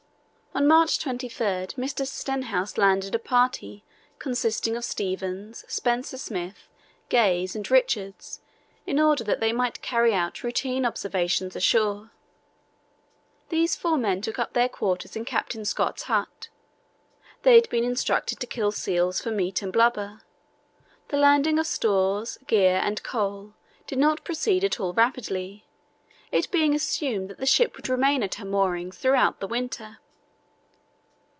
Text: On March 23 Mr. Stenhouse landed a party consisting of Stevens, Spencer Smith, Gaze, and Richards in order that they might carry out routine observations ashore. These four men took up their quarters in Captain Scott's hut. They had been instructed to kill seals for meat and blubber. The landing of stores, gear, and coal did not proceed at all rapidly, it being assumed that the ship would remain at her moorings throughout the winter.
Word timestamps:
On 0.53 0.67
March 0.67 0.99
23 0.99 1.41
Mr. 1.81 2.05
Stenhouse 2.05 2.77
landed 2.77 3.15
a 3.15 3.19
party 3.19 3.85
consisting 4.19 4.75
of 4.75 4.83
Stevens, 4.83 5.63
Spencer 5.69 6.17
Smith, 6.17 6.67
Gaze, 7.07 7.55
and 7.55 7.71
Richards 7.71 8.41
in 8.85 8.99
order 8.99 9.23
that 9.23 9.39
they 9.39 9.53
might 9.53 9.81
carry 9.81 10.13
out 10.13 10.43
routine 10.43 10.85
observations 10.85 11.55
ashore. 11.55 12.11
These 13.47 13.77
four 13.77 13.97
men 13.97 14.21
took 14.21 14.37
up 14.39 14.51
their 14.51 14.67
quarters 14.67 15.15
in 15.15 15.23
Captain 15.23 15.63
Scott's 15.63 16.03
hut. 16.03 16.49
They 17.43 17.55
had 17.55 17.69
been 17.69 17.85
instructed 17.85 18.41
to 18.41 18.45
kill 18.45 18.73
seals 18.73 19.21
for 19.21 19.31
meat 19.31 19.61
and 19.61 19.71
blubber. 19.71 20.21
The 21.07 21.17
landing 21.17 21.59
of 21.59 21.65
stores, 21.65 22.37
gear, 22.45 22.81
and 22.83 23.01
coal 23.03 23.53
did 23.87 23.99
not 23.99 24.25
proceed 24.25 24.65
at 24.65 24.81
all 24.81 24.91
rapidly, 24.91 25.65
it 26.29 26.51
being 26.51 26.75
assumed 26.75 27.29
that 27.29 27.37
the 27.37 27.45
ship 27.45 27.77
would 27.77 27.87
remain 27.87 28.21
at 28.21 28.35
her 28.35 28.45
moorings 28.45 28.97
throughout 28.97 29.39
the 29.39 29.47
winter. 29.47 29.99